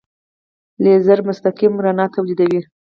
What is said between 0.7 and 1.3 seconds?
لیزر